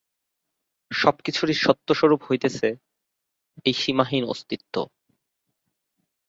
সব-কিছুরই 0.91 1.53
সত্যস্বরূপ 1.53 2.21
হইতেছে 2.23 2.67
এই 3.65 3.73
সীমাহীন 3.73 4.23
অস্তিত্ব। 4.23 4.75